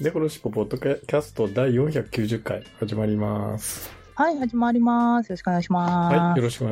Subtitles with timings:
[0.00, 3.90] 猫のしっぽポッドキャスト第490回始まります。
[4.14, 5.26] はい、始まります。
[5.26, 6.16] よろしくお願いします。
[6.16, 6.64] はい、よろしく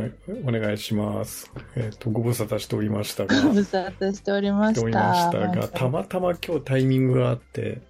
[0.46, 1.50] お願いします。
[1.74, 5.08] えっ、と、ご無沙汰しておりましたが、 ご無沙汰しておりましておりした。
[5.08, 7.82] ましたが、たまたま今日タイミングがあって、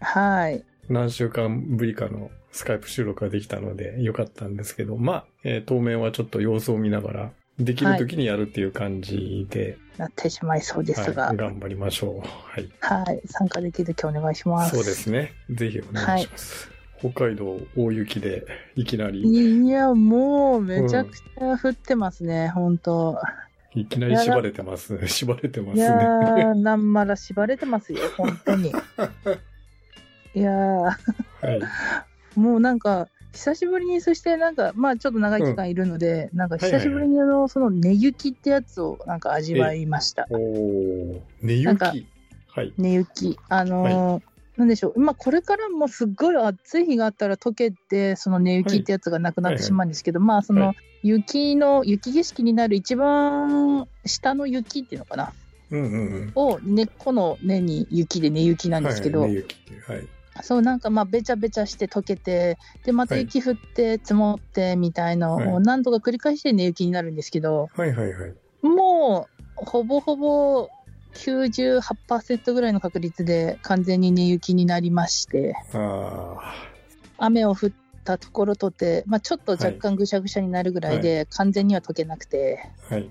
[0.00, 0.62] はい。
[0.90, 7.32] 何週間ぶりかのスカイプ収録ができたのでよかったんですけど、まあ、えー当面はちょっと様子を見ながら、
[7.64, 11.38] できる時にやるっていう感じで、なってしまいそうですが、は、はいい。
[11.38, 12.28] 頑張りましょう。
[12.50, 13.22] はい。
[13.26, 14.76] 参加できる時お願いします。
[14.76, 15.32] そうですね。
[15.50, 16.70] ぜひお願いします。
[16.98, 18.46] 北海道大雪で
[18.76, 23.18] いきなり、いや、もうめちゃくちゃ降ってますね、本当
[23.74, 25.08] いきなり縛れてますね。
[25.08, 28.72] 縛れてますいやなんまら縛れてますよ、本当に。
[30.34, 30.82] いやー、
[31.42, 31.60] はい。
[32.36, 40.26] もうなんか、久しぶりに、そしてなんか、まあちょっと長い期間いるので、なんか久しぶりにあの、その根雪ってやつをなんか味わいました。
[40.30, 42.06] おー、寝なんか雪。
[42.48, 42.72] はい。
[42.76, 43.38] 根雪。
[43.48, 44.22] あのー
[44.58, 45.00] なんでしょう。
[45.00, 55.32] まあ、これからもすっごい暑い日があったら溶けて、その根雪ってやつがなくなってしまうんですけど、まあ、そはの雪の、雪景色になる一番下の雪っていうのかな？
[55.70, 55.96] うんうんう
[56.26, 56.32] ん。
[56.34, 59.32] を根っこの根に雪で根雪なんですけど、はい。
[59.32, 59.46] はい。
[60.42, 68.34] そうなんかまあべちゃべちゃして溶けて、で、また雪降って積もってみたいのはいを何度か繰り返して根雪になるんですけど、はいはいはい。
[68.62, 70.68] もう、ほぼほぼ
[71.14, 76.54] 98%ぐらいの確率で完全に根雪になりまして、あ
[77.18, 77.70] 雨を降っ
[78.04, 83.10] たところとて、まあ、ちょっと若干ぐしゃぐしゃになるぐらいで、完全には溶けなくて、ー、はい。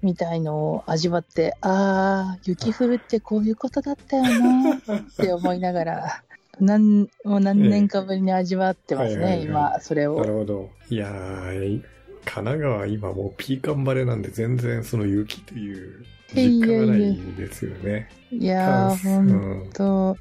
[0.00, 6.22] みたいのを味わって、ああ、雪降るってこういうことだったよなって思いながら、
[6.60, 10.22] なんもう何年かぶりに味わってますね、はいはいはい今、それなを。
[10.22, 10.70] るほど。
[10.90, 11.82] いやー、
[12.24, 16.04] 神奈川今もうピーカン晴れなんで全然その雪という
[16.34, 18.08] 実感がないですよね。
[18.30, 20.16] いやー、ほんと、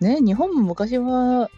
[0.00, 1.50] ね、日本も昔は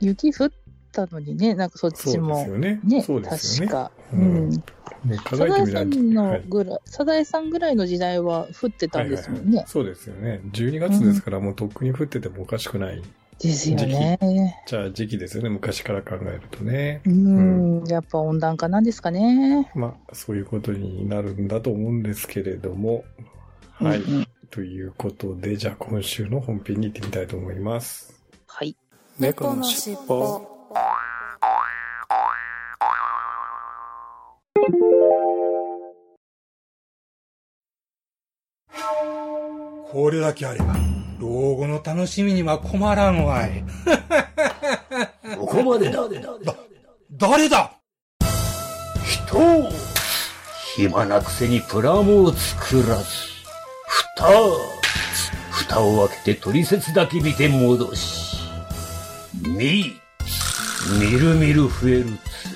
[0.00, 0.50] 雪降っ
[0.90, 2.36] たのにね、なんかそっちも。
[2.44, 3.68] そうですよね。
[3.68, 3.92] 確か。
[4.12, 5.84] ううんう考サザエさ。
[5.84, 9.64] んのはいぐらい、サザエさんぐらいの時代は降ってたんですもんね。
[9.66, 10.40] そうですよね。
[10.52, 13.02] 12月ですからもうとっくに降っててもおかしくない。
[13.40, 14.62] ですよね。
[14.66, 15.48] じゃあ時期ですよね。
[15.48, 17.02] 昔から考えるとね。
[17.04, 19.70] うん、やっぱ温暖化なんですかね。
[19.74, 23.04] まあ、そういうことになるんだと思うんですけれども。
[23.72, 23.98] はい。
[23.98, 28.14] うんうんということで、じゃあ今週の本編に行ってみたいと思います。
[28.46, 28.76] はい。
[29.18, 30.48] 猫のしっぽ
[39.90, 40.76] これだけあれば、
[41.24, 43.64] 老後の楽しみには困らんわい。
[45.36, 46.06] ここまでだ。
[47.12, 47.72] 誰だ？
[49.06, 49.70] 人を
[50.76, 53.04] 暇なくせにプラモを作らず、
[53.86, 54.28] 蓋、
[55.50, 58.36] 蓋を開けて取説だけ見て戻し、
[59.42, 59.98] み、
[61.00, 62.06] みるみる増える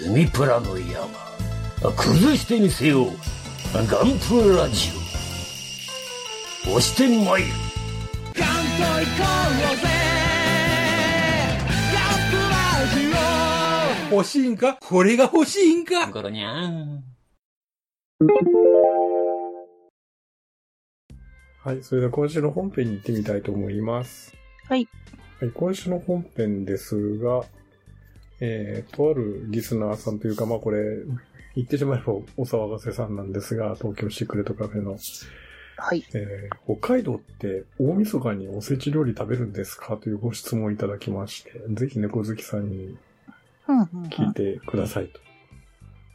[0.00, 1.08] 積みプラの山。
[1.96, 3.12] 崩してみせよう。
[3.72, 4.90] ガンプラジ
[6.66, 6.70] オ。
[6.76, 7.48] 押してまいる。
[14.10, 14.78] 欲しいんか？
[14.80, 16.10] これが欲しいんか？
[16.10, 17.04] ゴロニャン。
[21.62, 21.82] はい。
[21.82, 24.34] それでは今週の本編に行ってみたいと思います。
[24.68, 24.88] はい。
[25.40, 27.44] はい、今週の本編ですが、
[28.40, 30.82] えー、とあるリスナーさんというか、まあこれ、
[31.54, 34.96] 言ってしまえばお騒がせさんなんですが、東京シークレットカフェの、
[35.78, 36.04] はい。
[36.12, 39.96] えー北海道って大晦日におせち料理食べるんですか？
[39.96, 42.96] というご質問をいただきまして、ぜひ猫好きさんに
[44.10, 45.10] 聞いてください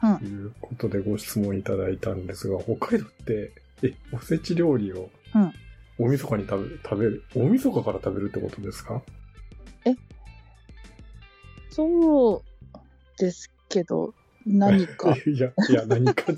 [0.02, 0.18] うん。
[0.18, 3.52] ということでご質問いただいたんですが、北海道って、
[3.82, 5.52] え、おせち料理をうん。
[5.98, 9.02] 大晦日に食べ食べる、大晦日から食べるってことですか？
[11.70, 12.78] そう
[13.18, 14.14] ですけど、
[14.46, 15.16] 何か。
[15.26, 16.32] いや、いや、何か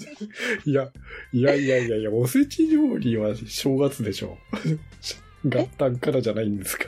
[0.64, 0.92] いや、
[1.32, 4.38] いやいやいやいや、おせち料理は正月でしょ。
[5.44, 6.86] 元旦からじゃないんですか。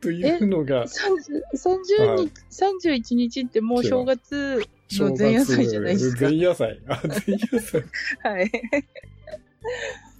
[0.00, 6.26] というのが、30 30はい日、31日ってもう正月正の前夜祭じゃないですか。
[6.26, 6.80] 前夜祭。
[6.88, 7.84] あ、 前夜祭。
[8.22, 8.50] はい。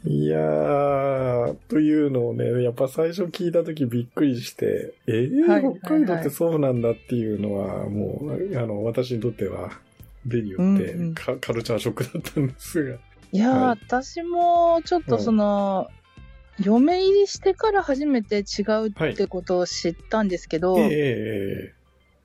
[0.06, 5.48] いやー、というのをね、やっぱ最初聞いた時びっくりして、えー？
[5.48, 9.70] はいはい北海道ってそうなんだっていうのは、もう、あの、私にとっては、
[10.26, 11.14] 例によってうんうん。
[11.14, 12.96] カ、カルチャーショックだったんですが。
[13.32, 13.68] いやー、はい。
[13.70, 15.88] 私もちょっとその、
[16.60, 21.74] 嫁入りしてから初めて違うってことを知ったんですけど、ええ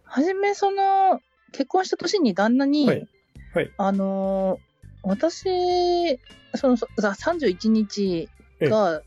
[0.04, 3.08] 初めその、結婚した年に旦那に、はい。
[3.54, 3.72] はい。
[3.78, 4.70] あのー
[5.02, 6.20] 私、
[6.56, 8.30] その、そさ31日
[8.62, 9.02] が、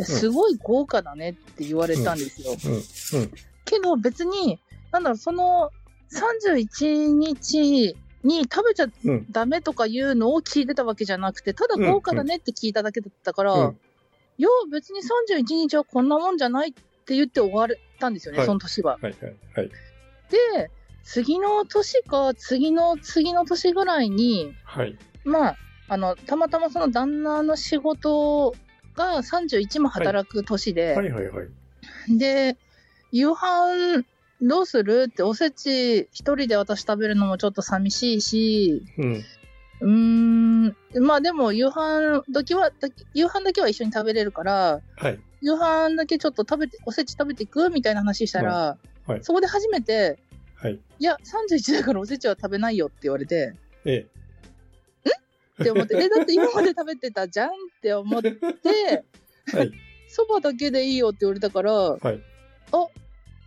[0.00, 2.56] すごい豪華だねって言われたんですよ。
[2.64, 3.30] うん、うん。
[3.64, 4.60] けど別に、
[4.92, 5.70] なんだろう、その
[6.12, 7.96] 31日
[8.26, 13.78] に食べちゃうんダメとかいうのを聞いてたわけじゃなくて、ただ豪華だねって聞いただけだったから、うん
[14.38, 18.98] いや、別に31日はこんなもんじゃないって言って終われたんですよね、はいその年は。
[19.00, 19.68] はい、はい、はい。
[20.58, 20.70] で、
[21.04, 24.98] 次の年か、次の次の年ぐらいに、はい。
[25.24, 25.56] まあ、
[25.88, 28.54] あの、たまたまその旦那の仕事
[28.94, 32.18] が31も働く年で、はい、はい、はい。
[32.18, 32.58] で、
[33.12, 34.04] 夕飯
[34.42, 35.06] どうする？
[35.08, 39.24] っておせち一人で私食べるのもちょっと寂しいし、うん。
[39.80, 45.18] うーん、まあでも夕飯時は、だ夕飯だけは一緒に食べれるから、はい。
[45.42, 50.18] 夕飯だけちょっと食べて、おせち食べていくみたいな話したら、はいそこで初めて、
[50.56, 50.80] はい。
[50.98, 53.54] いや、31だからおせちは食べないよって言われて、
[53.84, 54.06] え
[55.60, 57.50] って思って、え、だって今まで食べてたじゃんっ
[57.80, 58.28] て思って、
[58.90, 59.04] え。
[59.56, 59.70] はい。
[60.08, 62.20] そばだけでいいよって言われたから、はい。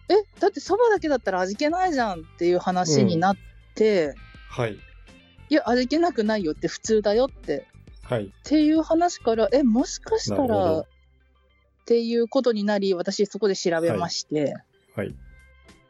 [0.09, 3.37] え、だってそばだけだったら味気ないじゃんっていう話になっ
[3.75, 4.15] て、
[4.49, 4.77] はい。
[5.49, 7.67] いや、味気なくないよって普通だよって。
[8.03, 8.25] はい。
[8.25, 10.85] っていう話から、え、もしかしたら、っ
[11.85, 14.55] ていうことになり、私そこで調べまして、
[14.95, 15.15] はい。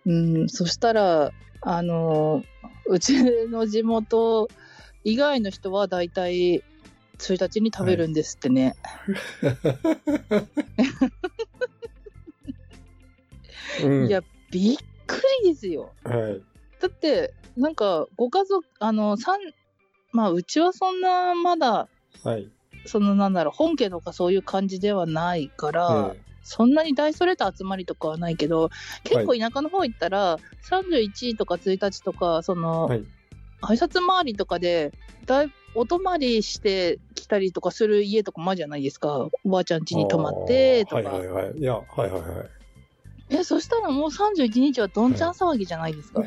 [0.06, 1.32] うん、そしたら、
[1.62, 2.44] あの、
[2.88, 4.50] うちの地元
[5.04, 6.64] 以外の人は大体、
[7.20, 8.76] 1日に食べるんですってね。
[13.84, 14.08] うん。
[14.08, 14.22] いや、
[14.52, 14.78] びっ
[15.08, 15.94] くりですよ。
[16.04, 16.42] はい。
[16.82, 19.40] だって、なんか、ご家族、あの、三、
[20.12, 21.88] まあ、うちはそんな、まだ、
[22.24, 22.50] はい。
[22.86, 28.70] その、なんだろう、本家とかそういう感じではないから、えそんなに大それた集まりとかはないけど、
[29.04, 30.38] 結構田舎の方行ったら、
[30.70, 33.06] 31とか1日とか、その、はい
[33.62, 34.94] 挨拶回りとかで、
[35.26, 39.28] だいお泊まりしてきたりとかする家とかもあるじゃないですか。
[39.44, 40.96] おばあちゃん家に泊まってとか。
[40.96, 41.58] はいはいはい。
[41.58, 42.50] いや、はいはいはい。
[43.30, 46.24] え、そしたらもう31日はどんちゃん騒ぎじゃないですか？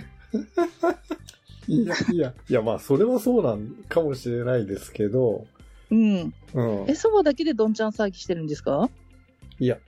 [1.69, 5.47] いやいや、いやまあ、それはそうなんかもしれないですけど、
[5.91, 6.35] うん。
[6.55, 6.95] うんえ、。
[6.95, 8.89] そばだけでどんちゃん騒ぎしてるんですか？
[9.59, 9.79] いや、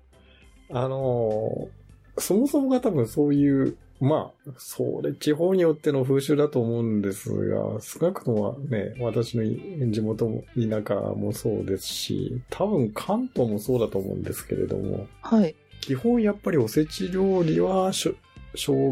[0.71, 1.85] あのー
[2.17, 15.57] そもそもが多分そういう、まあ、それ地方によっての風習だと思うんですが、少なくともね、私の地元も田舎もそうですし、多分関東もそうだと思うんですけれども、はい。
[15.85, 18.15] 基本やっぱりおせち料理は正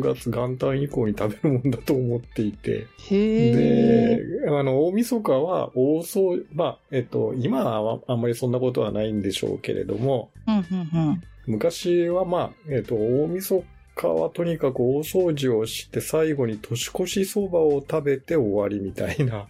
[0.01, 2.87] 月元旦以降に食べるもんだと思っていて。
[3.09, 10.63] で、あの、大晦日は大掃まあ、えっと、今はあんまりそんなことはないんでしょうけれども、うんうん
[11.09, 11.23] うん。
[11.47, 13.65] 昔はまあ、えっと、大晦
[13.95, 19.47] 日はとにかく大掃除をして最後に年越しそばを食べて終わりみたいな。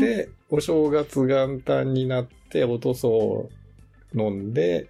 [0.00, 3.50] で、お正月元旦になっておとそを
[4.14, 4.88] 飲んで、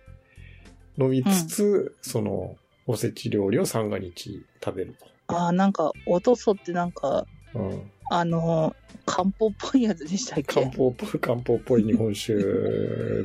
[0.99, 2.57] 飲みつつ、その、
[2.87, 4.95] おせち料理を三が日食べる
[5.29, 7.59] あーなんか、おとそってなんか、と。
[7.59, 7.91] うん。
[8.11, 10.43] あの、漢方っぽいやつでしたっけ？
[10.43, 12.35] 漢方っぽい、漢方っぽい日本酒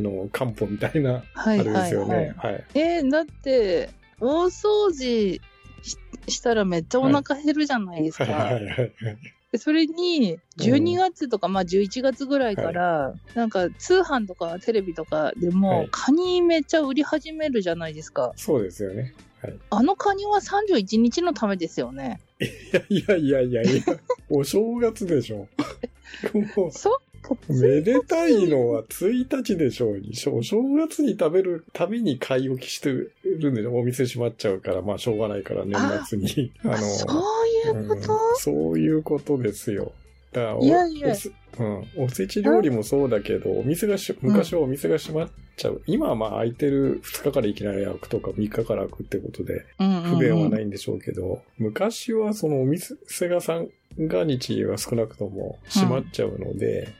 [0.01, 2.33] の漢方みたいな、はあれですよね。
[2.37, 2.53] はい。
[2.53, 2.65] はい。
[2.73, 5.39] えーだって、大掃除
[5.83, 8.25] ししたらめっちゃお腹減るじゃないですか。
[8.25, 8.89] はいはいはいはい。
[8.89, 8.93] で
[9.57, 18.31] それに、12月とか、まあ11月ぐらいから、なんか通販とかテレビとかでも、はいカニめっちゃ売り始めるじゃないですか。
[18.35, 19.13] そうですよね。
[19.41, 19.59] はい。
[19.69, 22.21] あのカニは31日のためですよね。
[22.39, 23.83] いやいやいやいやいや、
[24.29, 25.47] お正月でしょ。
[26.55, 27.01] もうそ。
[27.47, 30.11] めでたいのは1日でしょうに。
[30.27, 33.77] お正月に食べるために買い置きしてるんでしょ。
[33.77, 36.51] お店閉まっちゃうから、まあしょうがないから年末に。
[36.63, 37.05] あの、そ
[37.40, 39.91] ういうこと、うんそういうことですよ。
[40.31, 41.13] だからおいやいや
[41.59, 45.81] うん、おせち料理もそうだけど、お店がし、昔はお店が閉まっちゃう。
[45.85, 52.95] 今はまあ空いてる2日からいきなり開くとか3日から開くってことで、うんうんうん不便はないんでしょうけど、昔はそのお店
[53.27, 56.93] が三が日は少なくとも閉まっちゃうので、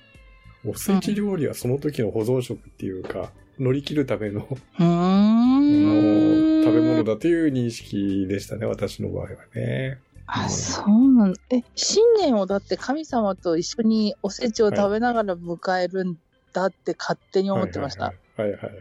[0.65, 4.48] おせち料理はその時の保存食っていうか、乗り切るための
[4.80, 6.63] うーん。
[6.63, 10.00] 食べ物だという認識でしたね、私の場合はね。
[10.28, 18.06] あ、そうなんえ、新年をだって神様と一緒におせちを食べながら迎えるっだって勝手に思ってました。
[18.06, 18.74] はいはいはいはい。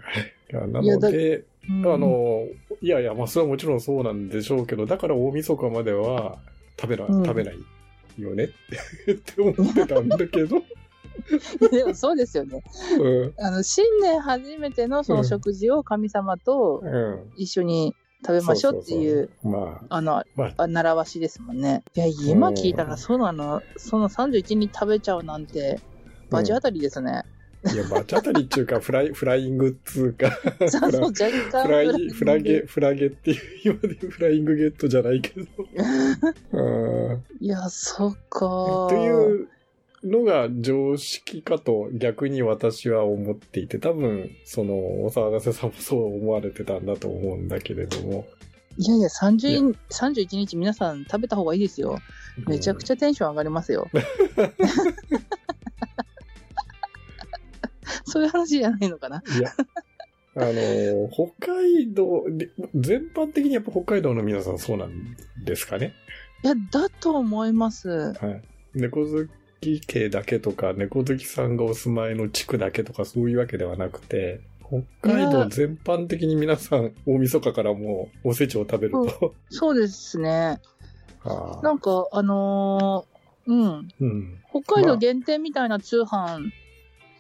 [0.53, 2.47] いやないやだので、うんあの、
[2.81, 6.39] いやいや、まあ、それはもちろんそうなんでしょうけど、だから大晦日までは
[6.81, 7.59] 食べな、うん食べない
[8.19, 10.63] よねって思ってたんだけど、
[11.71, 12.63] でもそうですよね。
[12.99, 17.33] うん、あの、新年初めてのその食事を神様とうん。
[17.37, 21.83] 一緒に食べましょうっていう、まあの、まああ習わしですもんね。
[21.95, 25.81] いや、今聞いたら、そうなの、その31に食べちゃうなんて、
[26.31, 27.25] バチ当たりですね。
[27.65, 35.47] あ、いや、バチ当たりっていうか、 フライ、フライングっつうか、フそうそう、ラ若干フライ、フラゲ、フラゲっていう、今でフライングゲットじゃないけど。
[36.53, 37.25] うん。
[37.41, 38.87] いや、そっか。
[38.91, 39.49] という
[40.03, 48.27] のが常識かと逆に私は思っていて、多分、その、お騒がせさんもそう思われてたんだと思うんだけれども。
[48.79, 51.99] いやいや、30 31日皆さん食べた方がいいですよ。
[52.47, 52.95] めちゃくちゃ。
[52.95, 53.89] ゃテンション上がりますよ。
[58.05, 59.53] そういう話じゃないのかないや、
[60.37, 65.95] あの、北海道、で全般的にやっぱ北海道の皆さんそうなんですかね？
[66.43, 67.89] いや、だと思います。
[67.89, 68.43] はい。
[68.75, 69.27] 猫好
[69.61, 74.41] き系だけとか、猫好きさんがお住まいの地区だけとかそういうわけではなくて、
[75.03, 79.35] 北海道全般的に皆さん大晦日からもうおせちを食べると。
[79.51, 80.61] そうですね。
[81.63, 83.11] なんか、あのー
[83.47, 83.89] うん。
[84.01, 84.39] うん。
[84.51, 86.51] 北海道限定みたいな通販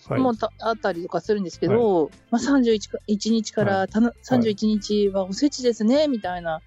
[0.08, 0.20] はい。
[0.20, 6.62] もたあったりとかするんですけど、まあ、31か1日からたの31日はおせちですね、みたいな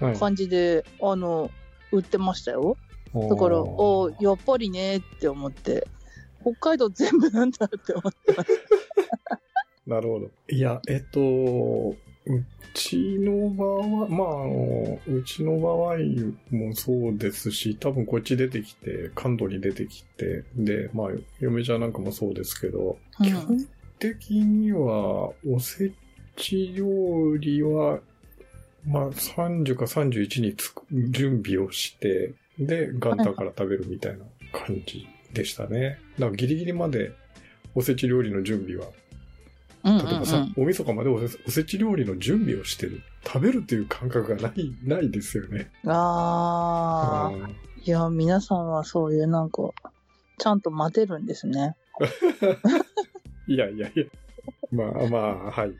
[0.00, 1.50] はい感じで、あの、
[1.90, 2.76] 売ってましたよ。
[3.28, 5.86] だから、おやっぱりねって思って、
[6.42, 8.50] 北海道全部なんだって思ってます。
[9.86, 10.30] なるほど。
[10.48, 12.44] いや、えっと、う
[12.74, 15.96] ちの場合、まあ、あの、うちの場合
[16.50, 21.08] もそうですし、多分こっち出てきて、関東に出てきて、で、まあ、
[21.40, 23.66] 嫁ちゃんなんかもそうですけど、うん基本
[23.98, 25.92] 的には、おせ
[26.36, 28.00] ち料理は、
[28.84, 35.98] まあ、30か31につく準備をして、で、元旦から食べるみたいな感じでしたね。
[36.18, 37.12] だからギリギリまで
[37.74, 38.86] おせち料理の準備は
[39.84, 43.02] うんうん例えばさ、うん大晦日までおせおせち料理の準備をしてる。
[43.24, 45.70] 食べるっていう感覚がない、ないですよね。
[45.86, 49.70] ああ、うんいや、皆さんはそういうなんか、
[50.38, 51.76] ちゃんと待てるんですね。
[53.46, 54.04] いやいやいや。
[54.72, 55.72] まあまあ、はい。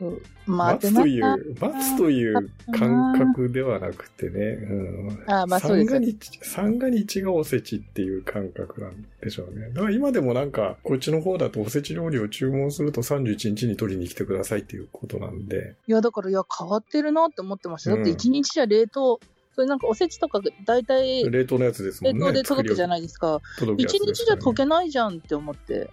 [0.00, 1.20] うん待待つとい。
[1.20, 4.38] う、待つという感覚ではなくてね。
[4.40, 5.24] うん。
[5.26, 9.68] あーまあそうです三が日、三が日がおせちっていう感覚なんでしょうね。
[9.70, 15.74] だから今でもなんか、こっちの方だとおせち料理を注文すると31日に取りに来てくださいっていうことなんで。
[15.86, 17.90] いや、だから、いや、変わってるなって思ってました。
[17.90, 19.20] だってうん一日じゃ冷凍、
[19.58, 22.26] それなんかおせちとか大体冷凍のやつですもんね。
[22.26, 23.40] 冷凍で届くじゃいないですか。
[23.76, 25.90] 一ね日じゃ溶けないじゃんって思って。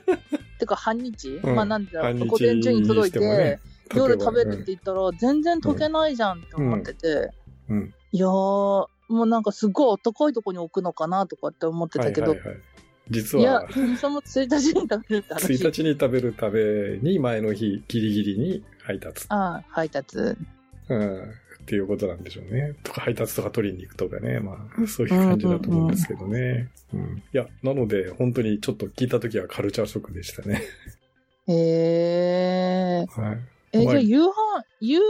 [0.58, 3.60] てか、半日、うんまあなんだろう、午前中に届いて、ね
[3.94, 7.30] 夜食べるって言ったら、全然溶けないじゃんって思ってて。
[7.68, 12.58] うんうんいやー、もうなんかすごい暖かいとこに置くのかなとかって思ってたけど、はいはいはい、
[13.10, 15.52] 実いやは、、そもそも1日に食べるって話。
[15.52, 19.26] 1日に食べるために前の日ギリギリに配達。
[19.28, 20.18] ああ、配達。
[20.88, 21.34] うん。
[21.62, 22.74] っていうことなんでしょうね。
[22.82, 24.40] とか配達とか取りに行くとかね。
[24.40, 26.68] まあ、そういう感じだと思うんですけどね。
[26.92, 30.62] うんいや、なので、本当にちょっと聞いた時はカルチャーショックでしたね。
[31.48, 33.06] へえ。
[33.08, 33.38] はい。
[33.72, 34.32] え、じゃあはい夕飯、
[34.80, 35.06] 夕飯、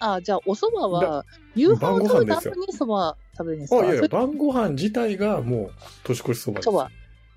[0.00, 1.24] あ、じゃあお蕎麦は、
[1.54, 3.80] 夕飯を食べた後に蕎麦食べるんですか？
[3.80, 5.70] あ、いやいや、晩ご飯自体がもう
[6.04, 6.72] 年越しそばです蕎。
[6.72, 6.90] 麦。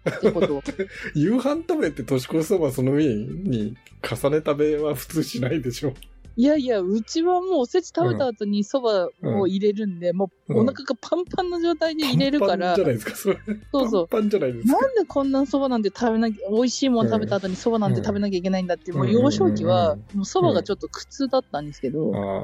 [1.16, 5.94] 夕飯食べて年越しそばその上に重ね食べは普通しないでしょ。
[6.36, 13.38] いやいや、うちはもうおせち食べた後に蕎麦を入れるんで、もうお腹がパンパンの状態で入れるから、パンパンじゃないですか、それ。
[13.72, 14.08] そうそう。
[14.08, 14.82] パンパンじゃないですか。
[14.82, 22.44] なんでこんな蕎麦なんて食べなきゃ、美味しいもん食べた後に蕎麦なんて食べなきゃいけないんだって、もう幼少期は、もう蕎麦がちょっと苦痛だったんですけど、ああ。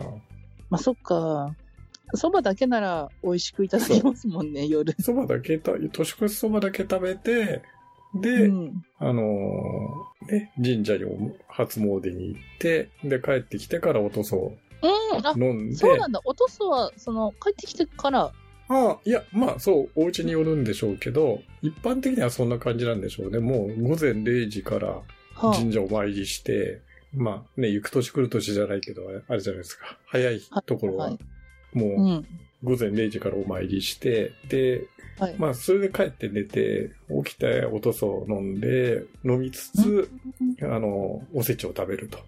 [0.69, 1.55] まあそっか。
[2.15, 4.96] 蕎麦だけなら美味しくいただけますもんね、夜。
[5.00, 7.62] そばだけた、年越しそばだけ食べて、
[8.15, 8.83] で、うん。
[8.97, 11.05] あのーね、神社に
[11.47, 16.21] 初詣に行って、で、帰ってきてからおとそをうん、あ、飲んで、そうなんだ。
[16.23, 18.31] おとすは、その、帰ってきてから、
[18.71, 23.39] ああ、いや、まあそう、お家によるんでしょうけど、一般的にはそんな感じなんでしょうね。
[23.39, 25.03] もう午前0時からは
[25.35, 26.81] あ、神社お参りして、
[27.13, 29.97] まあね、行く年来る年じゃないけど、あれじゃないですか。
[30.05, 31.19] 早いところは、はい
[31.73, 32.27] もう、うん。
[32.63, 34.87] 午前0時からお参りして、で、
[35.17, 35.35] はい。
[35.37, 36.91] まあ、それで帰って寝て、
[37.23, 40.11] 起きておとそを飲んで、飲みつつ、
[40.61, 42.19] あの、おせちを食べると。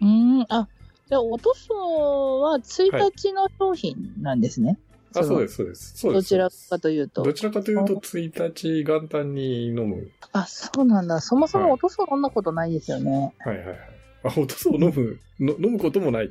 [0.00, 0.68] うん、あ、
[1.08, 4.78] じゃあ、おとすは1日の商品なんですね。
[5.14, 5.98] あ、そのそうです、そうです。
[5.98, 6.24] そうです。
[6.24, 7.32] どちらかというとど。
[7.32, 10.10] ちらかというと、1日元旦に飲む。
[10.32, 11.20] あ、そうなんだ。
[11.20, 13.34] そもそはいもおとそ飲んだことないですよね。
[13.38, 13.78] はいはいはい。
[14.24, 16.30] あ、おとそを飲む、の飲むこともない。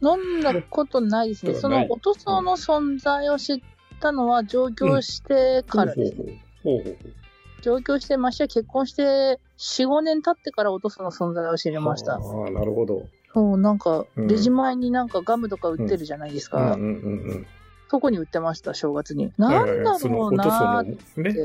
[0.00, 1.54] 飲んだことないですね。
[1.60, 3.60] そのおとその存在を知っ
[4.00, 6.14] たのは上京してからです。
[7.62, 12.16] 上京して、ましてや結婚して4、5年経ってからおとその存在を知りましたあ。
[12.18, 13.08] あ、なるほど。
[13.34, 16.76] そう、なんか、うんレジ前になんかガムとか売ってるじゃないですか。
[17.88, 19.32] そこに売ってました、正月に。
[19.38, 20.96] はないんだろうおとそなの、ね、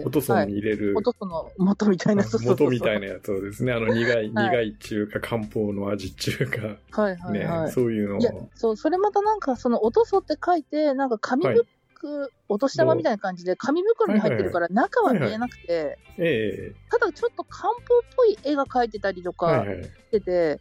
[0.06, 0.94] おとそに入れる。
[0.98, 4.30] お、とその元みたいな、そうそうそう元みたいなやつをですね、あの苦い、はい。
[4.30, 7.72] 苦い中華、漢方の味中華、はいはいねは、い。
[7.72, 11.62] そういうのいやを、、そう、それまたなんか、その、おとそって書いて、なんか紙はい
[11.94, 17.82] 袋、お年玉みたいな感じで、紙袋に入ってるから、中は見えなくて、えただちょっと漢方っ
[18.16, 19.66] ぽい絵が描いてたりとえか。
[19.66, 20.60] してて、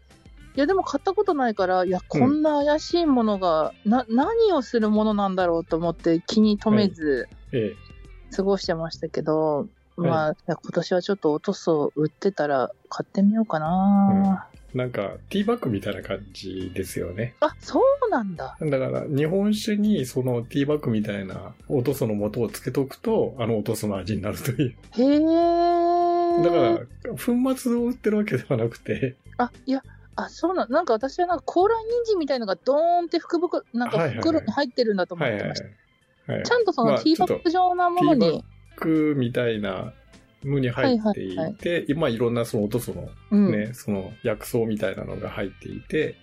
[0.56, 7.74] いや、でも買ったことないから、いや、こんな怪しいものが、な、何をするものなんだろうと思って気に留めずえ
[8.34, 17.34] 過ごしてましたけど、はいまあ、今年はちょっとおとそ売ってたら買ってみようかな、えなんか、ティーバッグみたいな感じですよね。
[17.40, 18.56] あ、そうなんだ。
[18.60, 24.76] だから、日本酒にそのティーバッグみたいなおとその素をつけとくと、あのおとその味になるという。
[24.92, 25.18] へえ。
[26.44, 29.82] だから、粉末を売ってるわけではなくて、あ、いや、
[30.16, 31.74] あ、そうなん、なんか私はなんか高麗
[32.04, 35.62] 人参みたいのがドーンって福袋、なんか袋に入ってるんだと思ってまし
[36.26, 36.32] た。
[36.32, 36.42] はい。
[36.44, 38.44] ちゃんとそまあのティーバッグ状なものちょっに、
[38.76, 39.92] クみたいな
[40.44, 43.52] のに入っていて、はいろんなそのおとそのうん。
[43.52, 46.16] ね、その薬草みたいなのが入っていて、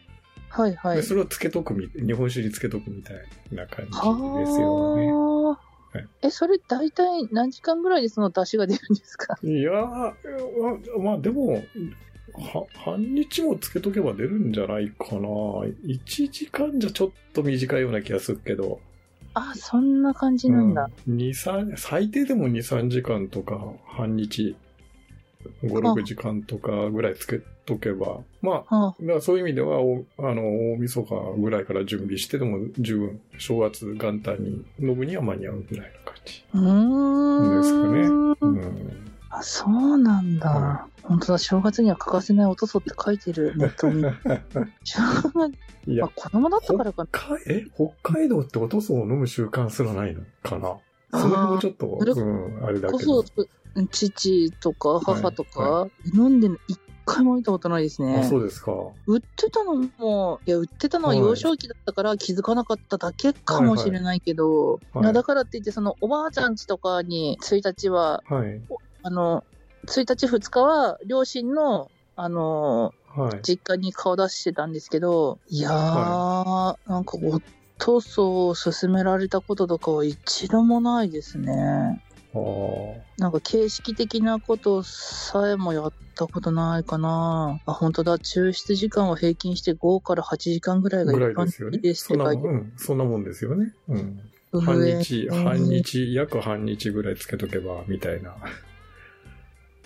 [0.49, 1.03] はいはいで。
[1.03, 3.15] それをつけとくみ、日本酒につけとくみたい
[3.51, 5.11] な感じですよね。
[5.11, 5.59] は
[5.93, 6.07] あはい。
[6.21, 9.37] え、それ大体何時間ぐらいでその出汁が出るんですか？
[9.41, 9.85] いやー、
[10.97, 11.63] ままあでも、
[12.39, 15.29] は、半日もつけとけば出るんじゃないかな。
[15.85, 18.79] 1時間じゃちょっと短いような気がするけど。
[19.33, 20.89] あ、そんな感じなんだ。
[21.07, 24.55] うん、2、3最低でも2、3時間とか、半日、
[25.63, 36.33] 5、6時間とかぐらいつけとけば、まあ、はだからそういう意味では、おあの、大晦日ぐらいから準備してでも十分、正月元旦に飲むには間に合うぐらいの感じ。
[36.33, 37.99] ですかね
[38.41, 39.06] うん。
[39.29, 40.49] あ、そうなんだ。
[40.49, 43.53] は本当だ、正月には欠かせないおとそって書いてる。
[43.57, 44.03] ネットに
[44.83, 45.53] 正月、
[45.87, 47.07] いやあ、、子供だったからかな。
[47.07, 50.77] かえ北海道っておとそを飲む習慣すらないのかな
[51.11, 53.45] その辺もちょっと、うん、あれだこけどそ。、
[53.91, 58.23] 父とか母とか、は飲んで一回も見たことないですあ、ね。
[58.23, 58.73] そうですか。
[59.07, 68.61] 売ってたのも、いや、売ってたのは幼少期だったから気づかなかっただけかもしれないけど、はいはいだからって言って、そのおばあちゃん家とかに1日は、はい。
[69.07, 69.45] あの、
[69.85, 73.39] 1日2日は両親の、あの、はい。
[73.41, 77.41] 実家に顔出してたんですけど、いやー、なんかお
[77.77, 82.03] 父祖を勧められたこととかは一度もないですね。
[83.17, 87.61] なんか形式的なことさえもやったことないかな。
[87.65, 88.17] あ、本当だ。
[88.17, 91.83] 抽出時間は平均して5から8時間ぐらいが一般ですよね的。
[91.83, 93.73] ですって書いてそんなもん、うん、そんなもんですよね。
[93.87, 94.19] うん。
[94.61, 95.63] 半日、えー半。
[95.63, 98.35] 日、約半日ぐらいつけとけば、みたいな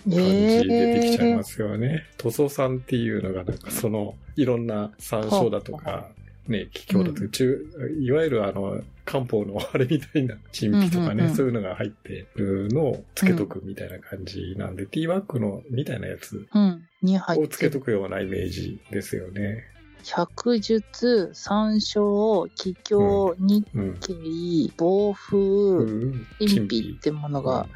[0.04, 2.04] 感じえ出てきちゃいまー、すよね。
[2.18, 6.08] 塗装酸っていうのが、なんかその、いろんな山椒だとはか、
[6.48, 7.58] ね、気境だとか、中
[8.00, 16.46] いわゆるあの、漢方のあれみたいな、陳皮とかね、うんうんうんそういうのが入ってるのをつけとくみたいな感じなんで、ティーバッグのみたいなやつ
[17.38, 17.70] をつけ。
[17.70, 19.64] とくようなイメージですよね。
[20.04, 23.98] 百術、山椒、気境、日うん。
[24.00, 27.68] 経、暴風、うん陳皮ってものがうん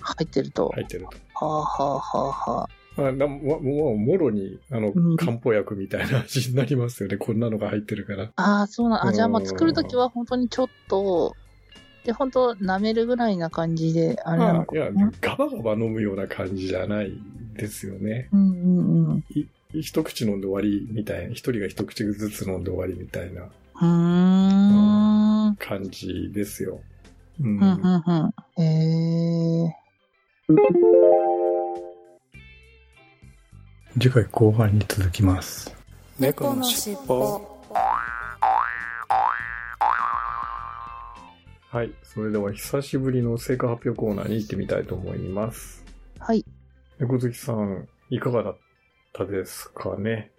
[0.00, 0.70] 入ってると。
[0.74, 1.44] 入ってると。
[1.46, 2.68] はあはあはあはあ。
[2.96, 7.18] まあ、なももう、もろに、あのうん、漢方薬みたいな味になりますよね。
[7.18, 8.32] こんなのが入ってるから。
[8.36, 9.08] ああ、そうなん。
[9.08, 11.34] あ、じゃあまあうん作るときは本当にちょっと、
[12.04, 17.12] で、本当舐めるぐらいな感じで、あれなのかいやな。、ガバガバ飲むような感じじゃない
[17.54, 18.28] ですよね。
[18.32, 19.24] うんうんうん。
[19.30, 19.46] い
[19.82, 25.56] 一口飲んで終わりみたいな、一人が一口ずつ飲んで終わりみたいなうーん。
[25.56, 26.80] 感じですよ。
[27.40, 27.58] うん。
[27.58, 28.62] うんうんうん。
[28.62, 29.76] え
[33.98, 35.74] 次回後半に続きます。
[36.18, 37.56] 猫のしっぽ
[41.68, 41.92] はい。
[42.02, 45.84] それでは久しぶりの成果発表コーナーに行ってみたいと思います。
[46.18, 46.44] ー、はい。
[46.98, 48.58] 猫好きさん、いかがだっ
[49.16, 50.30] たですかね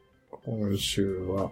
[0.46, 1.50] 今週は。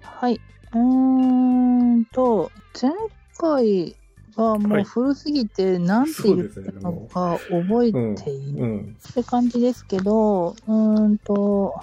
[0.00, 0.40] はい。
[0.72, 2.90] うーんと、前
[3.38, 3.94] 回
[4.34, 8.96] はもはいう古すぎて、なんて言ったのか覚えていないうん。
[9.10, 11.74] って感じですけど、うーんと、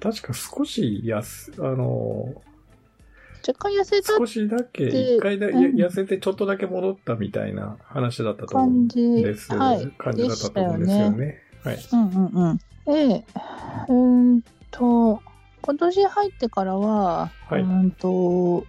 [0.00, 2.34] 確か少し安、あの、
[3.46, 9.54] 若干痩せた少しだけ、で一回だ、うんや痩せてちょっとだけ戻ったみたいな話だったと思う感んじ、です。
[9.54, 11.51] はい、感じだったと思うんですよね。
[11.64, 11.78] はい。
[11.92, 12.56] うんうんうん。
[12.86, 13.24] で、
[13.88, 15.20] うーんと、
[15.62, 18.64] 今年入ってからは、はいうーんと、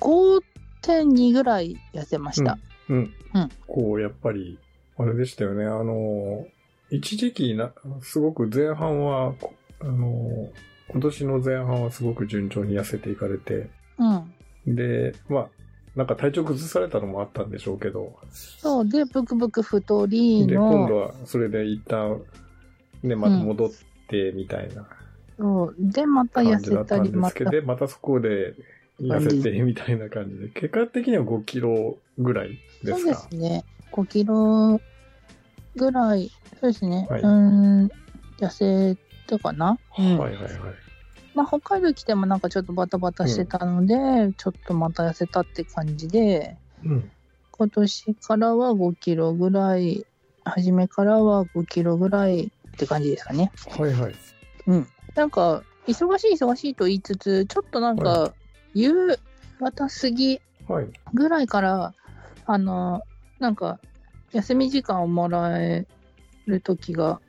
[0.00, 2.58] 5.2ぐらい痩せました。
[2.88, 3.14] うん。
[3.34, 4.58] うんこう、やっぱり、
[4.98, 5.64] あれでしたよね。
[5.64, 6.46] あの、
[6.90, 10.50] 一時期な、すごく前半は、こあの、
[10.88, 14.76] 今年の前半はすごく順調に痩せていかれて、うん。
[14.76, 15.48] で、まあ、
[15.96, 22.22] なんか体調崩されたのもあったんでしょうけど、そう、で、ブクブク太りで、今度の、はそれで一旦、
[23.02, 23.70] ね、また戻っ
[24.08, 24.86] てみたいな
[25.38, 25.74] そう。
[25.78, 27.44] で、また痩せったり、また。
[27.50, 28.54] でまたそこで
[29.00, 32.48] 痩せてみたいな感じで、結果的には5キロぐらい
[32.84, 33.64] でそうですかすね。
[33.90, 34.80] 5キロ
[35.76, 37.06] ぐらい、そうですね。
[37.10, 37.20] はい。
[37.22, 37.88] うーん、
[38.40, 40.18] 痩せたかな、うん。
[40.18, 40.52] はいはいはい。
[41.34, 43.94] まあ、北海道来てもなんかちょっとバタバタしてたので、
[44.36, 47.10] ちょっとまた痩せたって感じで、うん。
[47.52, 50.06] 今年からは5キロぐらい、
[50.44, 53.52] 初めからは5キロぐらいって感じですかね。
[53.78, 54.14] はいはい。
[54.66, 54.86] うん。
[55.14, 58.34] なんか、忙しい忙しいと言いつつ、ちょっとなんはか、
[58.74, 59.18] 夕
[59.60, 60.86] 方過ぎはい。
[61.14, 61.94] ぐらいから、
[62.46, 63.02] あの、
[63.38, 63.78] なんか、
[64.32, 65.86] 休み時間をもらえ
[66.46, 67.20] る時が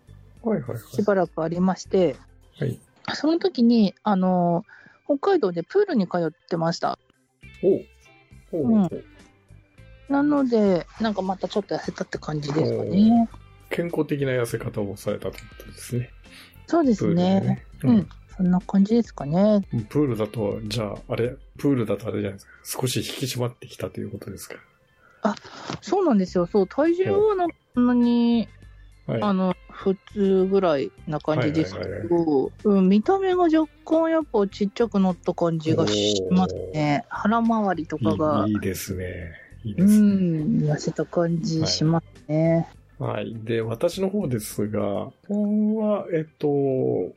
[0.42, 0.78] はいはいはい。
[0.78, 2.16] しばらくありまして、
[2.60, 2.80] はい。
[3.13, 4.66] その時に、あの、
[5.06, 6.98] 北海道でプールに通ってました。
[8.52, 8.89] おお、うん
[10.10, 13.30] なので、なんかまたちょっと痩せたって感じですかね。
[13.70, 16.10] 健康的な痩せ方をされたということですね。
[16.68, 17.66] そうですプールでね。
[17.84, 18.10] ううんん。
[18.36, 19.62] そんな感じですかね。
[19.89, 22.82] プールだと、じゃあ、あれ、プールだとあれじゃないですか。
[22.82, 24.56] 少し引き締まってきたということですか。
[25.82, 26.46] そうなんですよ。
[26.46, 28.48] そう、体重はそんなに、
[29.08, 29.22] はい。
[29.22, 37.06] あの、普通ぐらいな感じですけど、うん、見た目が若干やっぱちっちゃくなった感じがしますね。
[37.10, 39.34] 腹回りとかがいいですね。
[39.63, 40.72] いいうでん、すね。
[40.74, 42.56] 痩せた感じしますね。
[42.56, 42.83] はい。
[43.44, 47.12] で、私の方ですが、本は、えっと、うん、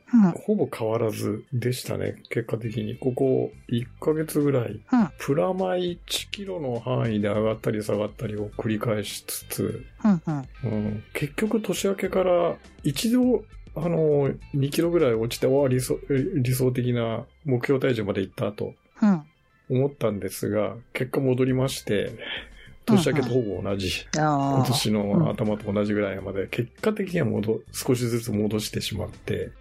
[0.45, 2.15] ほぼ変わらずでしたね。
[2.29, 2.97] 結果的に。
[2.97, 4.81] ここ1ヶ月ぐらい、うん
[5.19, 10.47] プラマイ1キロの範囲で上がったり下がったりを繰り返しつつ、うん、うん。
[10.63, 13.43] うん、結局年明けから一度、
[13.75, 19.21] あの、2キロぐらい落ちて、わあ理想、理想的な目標体重まで行ったとうん。
[19.69, 22.11] 思ったんですが、結果戻りまして、
[22.87, 24.07] 年明けとほぼ同じ。
[24.15, 29.51] 今あ年の頭と同じぐらいまで、結果的には戻、少しずつ戻してしまって、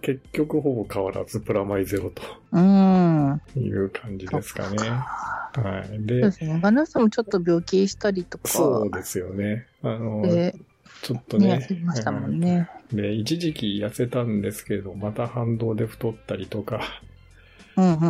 [0.00, 2.12] 結局ほぼ変わらずプラマイゼロ
[2.52, 3.30] うん。
[3.30, 3.40] うん。
[3.52, 4.76] という感じですかね。
[4.78, 5.88] はい。
[5.88, 6.60] そうでで、すね。
[6.62, 8.48] ガナさんもちょっと病気したりとか。
[8.48, 9.66] そうですよね。
[9.82, 10.54] あの、で、
[11.02, 11.54] ちょっとね、ね。
[11.54, 12.68] 痩せましたもんね。
[12.92, 17.13] で、一時期痩せたんですけど、また反動で太ったりとかうん、うん、うん。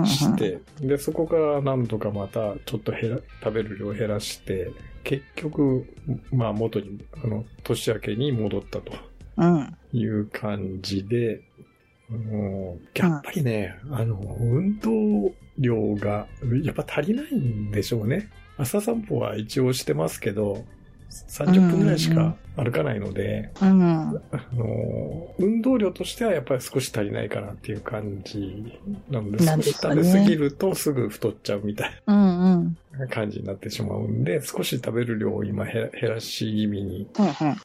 [0.06, 4.70] して、で、そこからなんとかまたちょっと減ら、食べる量を減らして、
[5.02, 5.86] 結局、
[6.32, 8.92] まあ元に、あの、年明けに戻ったと。
[9.92, 11.42] いう感じで、
[12.10, 16.26] うんやっぱりね、あの、運動量が、
[16.62, 18.28] やっぱ足りないんでしょうね。
[18.56, 20.64] 朝散歩は一応してますけど、
[21.28, 23.72] 30分ぐらいしか歩かないので、うん。
[23.72, 24.20] あ
[24.52, 28.78] の、運動量としてはやっぱり少し足りないかなっていう感じ
[29.10, 32.76] なので、なん少し食べ過ぎるとすぐ太っちゃうみたいうん、うん。
[32.98, 37.08] な感じになってしまうんで、少し食べる量を今減らし気味に、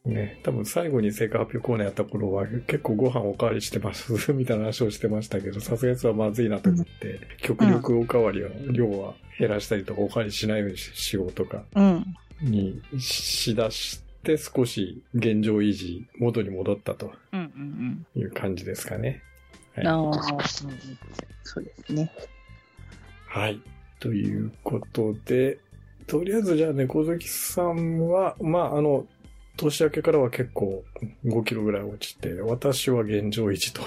[0.05, 12.05] うん、ね、多分最後に成果発表コーナーやった頃は結構ご飯おかわりしてますみたいな話をしてましたけど、さすがやつはまずいなと思って、極力おかわりは、量は減らしたりとかおかわりしないようにしようとかうん。
[12.41, 17.11] にしだして少し現状維持、元に戻ったと
[18.15, 19.21] いう感じですかね。
[19.77, 19.87] うん。
[19.87, 20.15] はい。
[20.15, 22.11] ああ、そうですね。
[23.27, 23.61] はい。
[23.99, 25.59] ということで、
[26.07, 29.05] とりあえずじゃあ猫好きさんは、まあ、あの、
[29.57, 30.83] 年明けからは結構
[31.25, 33.81] 5キロぐらい落ちて、私は現状維持と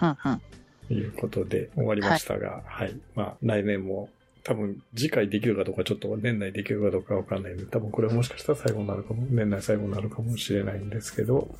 [0.00, 0.94] うん、うん。
[0.94, 2.96] いうことで終わりましたが、はい。
[3.14, 4.08] まあ、来年も
[4.48, 11.54] 多分次回できるかどうかちょっと年内できるかどうかわかんないんで、多分これもしかしたら最後になるかも、年内最後になるかもしれないんですけど、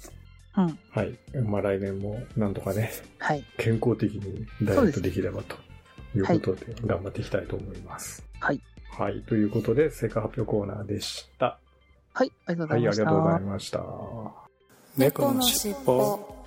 [0.56, 0.78] うん。
[0.90, 1.18] はい。
[1.44, 3.44] まあ来年もなんとかね、はい。
[3.58, 5.56] 健康的にダイエットできればと
[6.16, 8.24] いうことで頑張っていきたいと思います。
[8.40, 8.60] はい。
[8.90, 9.20] はい。
[9.20, 11.58] ということで、成果発表コーナーでした。
[12.14, 12.32] はい。
[12.46, 13.04] ありがとうごはい、ありざいました。
[13.04, 13.84] がとうございました。
[14.96, 16.37] 猫のしっぽ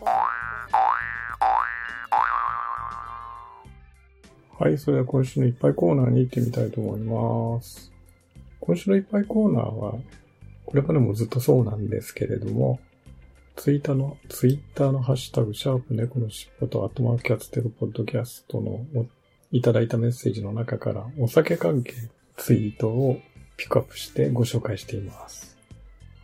[4.62, 7.92] はい、それでは今週のいっぱいコーナーに行ってみたいと思います。
[8.60, 9.96] 今週のいっぱいコーナーは、
[10.68, 12.80] これまでもずっとそうなんですけれども、
[13.56, 18.86] ツイッターの、ツイッターのハッシュタグ、シャープ猫のしっぽと、アットマーキャッツテルポッドキャストの
[19.52, 21.94] いただいたメッセージの中からお酒関係
[22.38, 23.20] ツイートを
[23.58, 25.58] ピックアップしてご紹介しています。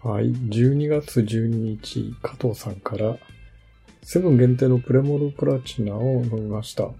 [0.03, 0.31] はい。
[0.31, 3.17] 12月12日、加藤さんから、
[4.03, 6.91] セブン限定のプレモルプラチナを飲みました。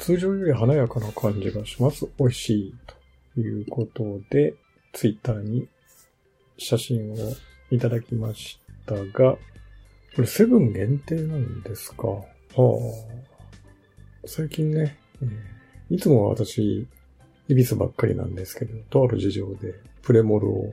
[0.00, 2.08] 通常より華やかな感じがします。
[2.18, 2.74] 美味しい。
[3.34, 4.54] ということで、
[4.94, 5.68] ツイッターに
[6.56, 7.16] 写真を
[7.70, 9.36] いただきましたが、
[10.16, 12.06] これセブン限定なんですか？
[12.08, 12.24] は
[12.56, 14.26] あ。
[14.26, 14.98] 最近ね、
[15.90, 16.88] いつもは私、
[17.50, 20.72] 恵比寿ばっかりなんですけど、とある事情でプレモルを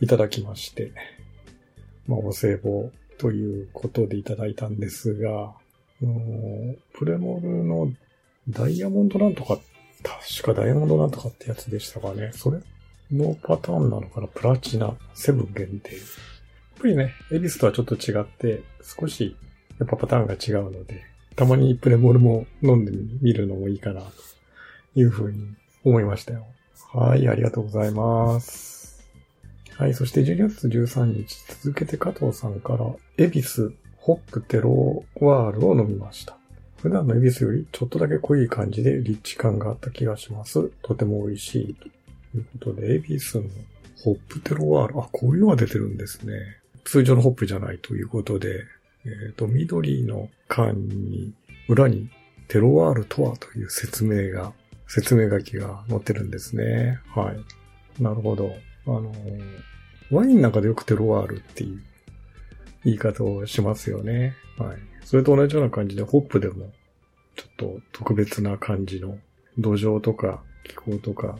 [0.00, 0.92] いただきまして、
[2.06, 5.54] まあ、お歳暮ということでいただいたんですが、
[6.92, 7.92] プレモルの
[8.48, 9.58] ダイヤモンドなんとか、
[10.02, 12.30] 確かダイヤモンドなんとかってやつでしたかね。
[12.32, 12.60] それ
[13.12, 14.26] のパターンなのかな？
[14.28, 15.94] プラチナ、セブン限定。
[15.94, 16.02] やっ
[16.80, 19.36] ぱりね、エビスとはちょっと違って、少し
[19.78, 21.04] やっぱパターンが違うので、
[21.36, 24.08] たまにプレモルも飲んでみるのもいいかな、と
[24.94, 26.46] いうふうに思いましたよ。
[26.92, 29.04] はい、ありがとうございます。
[29.76, 32.86] はい、そして12月13日、続けて加藤さんから、
[33.18, 36.37] エビス、ホップテロワールを飲みました。
[36.78, 40.70] 普段のエビスよりちょっとだけ濃い感じでリッチ感があった気がします。
[40.82, 41.74] とても美味しい。
[41.74, 41.88] と
[42.36, 43.44] いうことで、エビスの
[44.04, 46.34] ホップテロワール、あ、こういうのが出てるんですね。
[46.84, 48.64] 通常のホップじゃないということで、
[49.04, 51.34] えっ、と、緑の缶に、
[51.68, 52.10] 裏に
[52.46, 54.52] テロワールとはという説明が、
[54.86, 57.00] 説明書きが載ってるんですね。
[57.14, 58.02] はい。
[58.02, 58.54] なるほど。
[58.86, 59.12] あの、
[60.10, 61.82] ワインなんかでよくテロワールっていう
[62.84, 64.34] 言い方をしますよね。
[64.56, 64.87] はい。
[65.08, 66.70] それと同じような感じで、ホップでも、
[67.34, 69.16] ちょっと特別な感じの
[69.56, 71.38] 土壌とか気候とか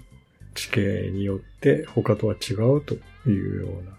[0.54, 2.94] 地形によって他とは違うと
[3.28, 3.92] いうような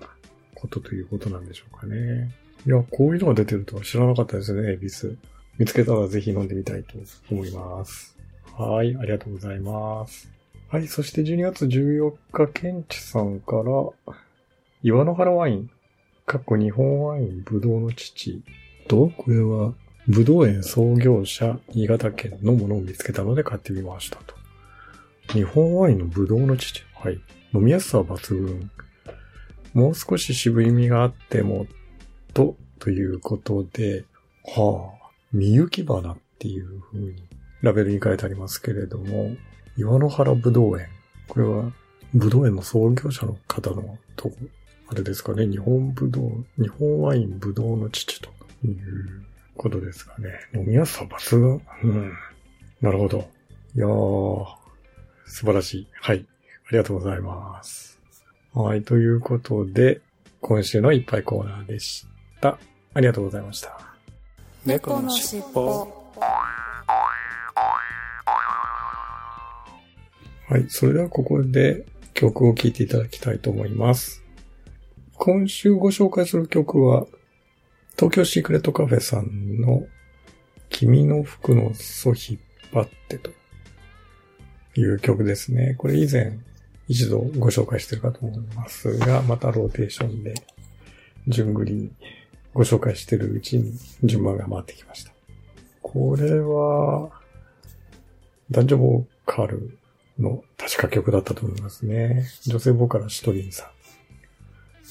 [0.56, 2.32] ことということなんでしょうかね。
[2.66, 5.16] いや、こういうのが出てるとは知らなかったですね、エビス。
[5.60, 6.96] 見つけたらぜひ飲んでみたいと
[7.30, 8.18] 思います。
[8.58, 10.32] はい、ありがとうございます。
[10.70, 13.58] はい、そして12月14日、ケンチさんか
[14.08, 14.16] ら、
[14.82, 15.70] 岩の原ワイン、
[16.26, 18.42] かっこ日本ワイン、ぶどうの父
[18.90, 19.74] と、これは、
[20.08, 24.36] ぶどう園創業者、新潟県のものを見つけたので買ってみましたと。
[25.34, 26.84] 日本ワインのぶどうの父。
[26.96, 27.22] はい。
[27.54, 28.72] 飲みやすさは抜群。
[29.76, 31.68] もう少し渋い味があっても、
[32.34, 34.06] と、ということで、
[34.44, 37.24] はあ、みゆき花っていう風に
[37.62, 39.36] ラベルに書いてありますけれども、
[39.78, 40.88] 岩の原ぶどう園。
[41.28, 41.72] これは、
[42.16, 44.36] ぶどう園の創業者の方のとこ、
[44.88, 50.30] あれですかね、日本ぶどう、日本ワインぶどうの父ということですかね。
[50.54, 51.62] 飲みやすさ抜群。
[51.84, 52.14] うん。
[52.82, 53.30] なるほど。
[53.76, 53.90] いやー、
[55.26, 55.88] 素晴らしい。
[56.02, 56.26] はい。
[56.68, 58.00] ありがとうございます。
[58.54, 58.84] はい。
[58.84, 60.02] ということで、
[60.42, 62.08] 今週のいっぱいコーナーでし
[62.42, 62.58] た。
[62.94, 63.80] ありがとうございました。
[64.66, 66.14] 猫のしっぽ
[70.48, 70.66] はい。
[70.70, 74.24] それではここで曲を聴いていただきたいと思います。
[75.14, 77.06] 今週ご紹介する曲は、
[78.00, 79.86] 東京シークレットカフェさんの
[80.70, 82.40] 君の服の裾引っ
[82.72, 83.32] 張ってと
[84.78, 85.76] いう曲ですね。
[85.78, 86.40] これ以前
[86.88, 90.34] 一度ご紹介してるかと思いますが、またローテーションで
[91.28, 91.92] 順繰りに
[92.54, 95.12] ご紹介してるうちに順番が回ってきました。
[95.82, 97.10] これは、
[98.50, 99.78] 男女ボーカル
[100.18, 102.26] の確か曲だったと思いますね。
[102.44, 103.68] 女性ボーカルはシトリンさん。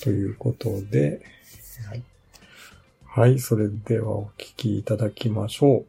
[0.03, 1.23] ということで、
[1.89, 2.03] はい。
[3.11, 5.87] はい、それではお聴きいただきましょう。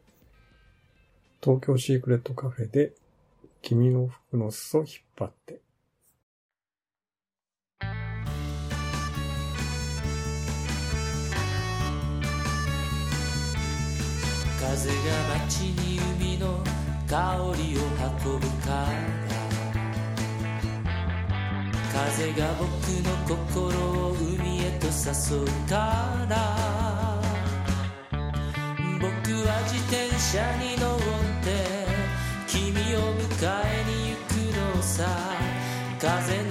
[1.42, 2.92] 東京シークレットカフェで、
[3.60, 5.60] 君の服の裾引っ張って。
[14.58, 14.94] 風が
[15.44, 16.64] 街に海の
[17.06, 17.80] 香りを
[18.24, 19.20] 運ぶから
[21.92, 22.64] 風が僕
[23.04, 23.78] の心
[24.08, 26.79] を海へと誘うから
[29.00, 29.08] 僕
[29.46, 31.00] は自転車に乗っ
[31.42, 31.48] て
[32.46, 33.32] 君を迎
[33.64, 35.30] えに行くのさ。
[36.00, 36.49] 風の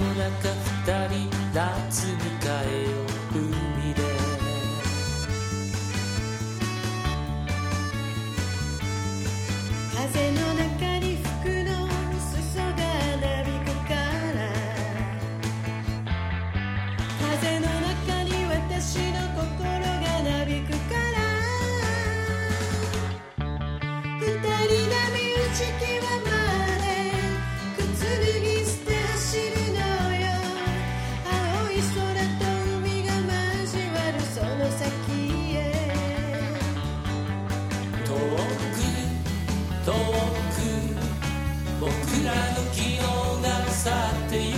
[42.29, 42.97] らの昨日
[43.43, 44.57] が去ってゆく。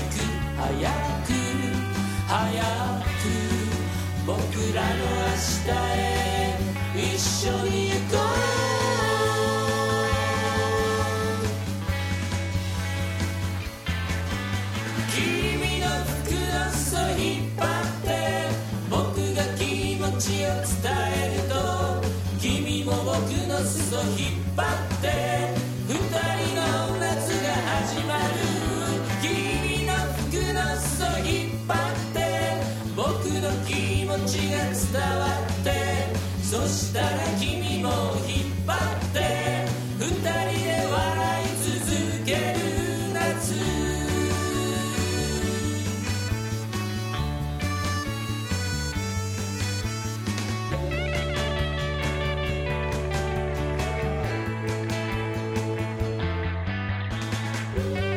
[0.58, 0.70] 早
[1.26, 1.30] く
[2.28, 2.64] 早
[3.22, 3.26] く
[4.26, 4.38] 僕
[4.76, 6.60] らの明日へ
[6.96, 8.52] 一緒に行こう。
[15.12, 15.18] 君
[15.80, 16.80] の服の裾
[17.20, 18.08] 引っ張って
[18.90, 18.96] 僕
[19.36, 19.62] が気
[19.96, 21.54] 持ちを伝えると
[22.40, 24.91] 君も僕の裾引っ張って
[57.74, 58.11] Bye.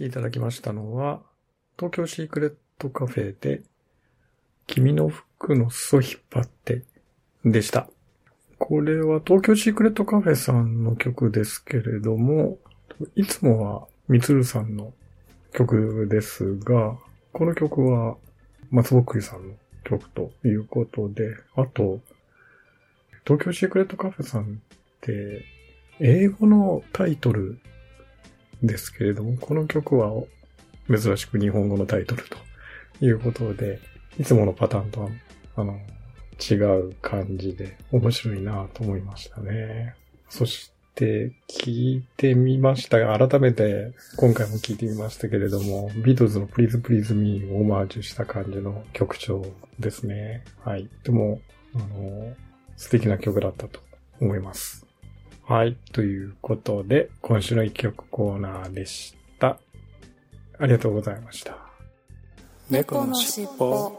[0.00, 1.20] きいただきましたのは、
[1.76, 3.62] 東京シークレットカフェで、
[4.66, 6.84] 君の服の裾引っ張って
[7.44, 7.88] でした。
[8.58, 12.58] これは東京シークレットカフェさんの曲ですけれども、
[13.14, 14.92] いつもはみつるさんの
[15.52, 16.96] 曲ですが、
[17.32, 18.16] この曲は
[18.70, 22.00] 松ぼっくりさんの曲ということで、あと、
[23.24, 24.46] 東京シークレットカフェさんっ
[25.00, 25.44] て、
[25.98, 27.58] 英語のタイトル
[28.62, 30.12] ですけれども、この曲は
[30.88, 32.36] 珍しく日本語のタイトルと
[33.04, 33.80] いうことで、
[34.18, 35.08] いつものパターンとは、
[35.56, 35.78] あの、
[36.40, 39.94] 違う感じで面白いなと思いましたね。
[40.28, 49.46] そして、聞いてみましたが、改めて今回も聞いてみましたけれども、ビートルズの Please Please Me をオマージュした感じの曲調
[49.78, 50.44] ですね。
[50.62, 50.88] はい。
[51.04, 51.40] でも、
[51.74, 52.34] あの、
[52.76, 53.80] 素敵な曲だったと
[54.20, 54.89] 思います。
[55.50, 55.76] はい。
[55.90, 59.58] ということで、今週の一曲コーナーでした。
[60.60, 61.56] ありがとうございました。
[62.70, 63.92] 猫のしっぽ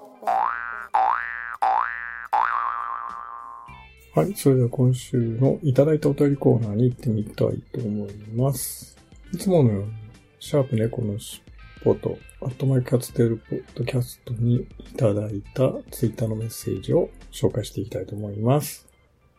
[4.16, 4.34] はい。
[4.34, 8.96] それでは今週のいただいたお便りコーナーに行ってみたいと思います。
[9.34, 9.92] いつものように、
[10.40, 11.44] シャープ猫のし
[11.82, 18.91] っぽと、アットマイキャツテルポッドキャストにいただいたツイッターのメッセージを紹介していきたいと思います。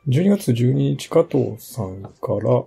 [0.09, 2.65] 12月12日加藤さんから、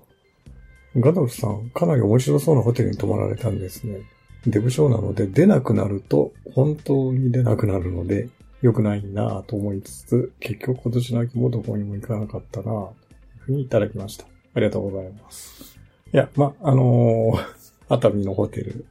[0.97, 3.99] ガドフさん、かなり面白そうなホテルに泊まられたんですね。
[4.47, 8.29] デブ賞なので出なくなると本当に出なくなるので
[8.61, 14.25] 良くないなぁと思いつつ、結局今年の秋もどこにも行かなかったなぁというふうにいただきました。
[14.53, 15.77] ありがとうございます。
[16.13, 17.55] いや、ま、あのー
[17.87, 18.85] 熱海のホテル、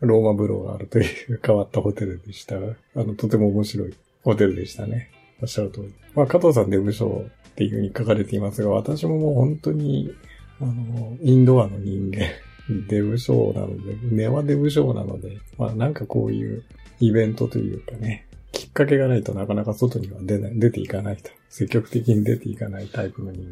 [0.00, 2.60] ローマ風呂があるという変わったホテルでした、あ
[2.96, 5.10] の、とても面白いホテルでしたね。
[5.40, 5.94] おっしゃる通り。
[6.14, 7.24] まあ、加藤さんデブ賞
[7.56, 10.14] っていう風に書かれていますが、私ももう本当に、
[10.60, 12.26] あの、インドアの人間、
[12.86, 16.64] デブ賞なので、根はデブ賞なので、まあなんかこういう
[17.00, 21.30] イベントというかね、きっかけがないとなかなか外には出ない、出ていかないと。
[21.48, 23.42] 積極的に出ていかないタイプの人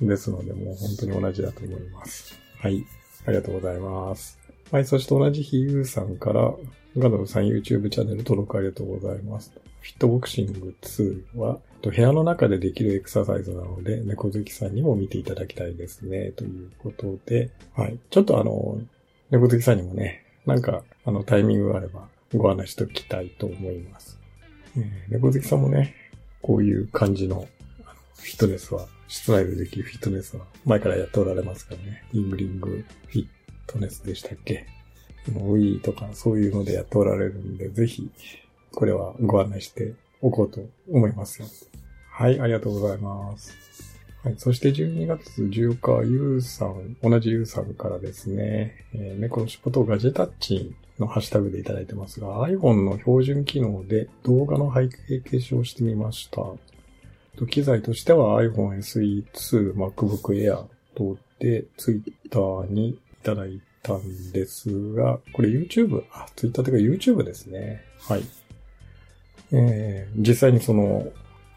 [0.00, 2.38] 間ですので、もう本当に同じだと思います。
[2.60, 2.84] はい。
[3.26, 4.38] ありがとうございます。
[4.70, 4.84] はい。
[4.84, 6.54] そして同じ日、ゆうさんから、
[6.96, 9.52] ガドルさん YouTube チャンネル登録ありがとうございます。
[9.80, 16.32] フィットボクシング2は、と部屋の中でできるエクササイズなので、猫好きさんにも見ていただきたいですね。
[16.32, 17.98] ということで、はい。
[18.10, 18.80] ちょっとあの、
[19.30, 24.18] 猫好きさんにもね、なんか、あの、タイミングがあれば、ご案内しておきたいと思います。
[24.76, 25.94] えー猫好きさんもね、
[26.42, 27.48] こういう感じの、
[28.16, 32.04] フィットネスは、室内でできるフィットネスは、前からやっておられますからね。
[32.12, 33.26] イングリングフィッ
[33.66, 34.66] トネスでしたっけ？
[35.28, 38.10] ウィーとかそういうのでやっておられるんで、ぜひ、
[38.72, 40.60] これはご案内しておこうと
[40.90, 41.48] 思いますよ。
[42.10, 43.56] はい、ありがとうございます。
[44.24, 56.42] はい、そして12月10日、ゆうさん、同じゆうさんからですね、えー猫のしっぽとガジェタッチのハッシュタグでいただいてますが、iPhone の標準機能で動画の背景消しをしてみました。
[57.46, 60.64] 機材としては iPhone SE2、MacBook Air
[60.96, 67.84] 等で Twitter にいただいたんですが、これ YouTube、あ、Twitter というか YouTube ですね。
[68.00, 68.22] はい。
[69.52, 71.12] えー実際にその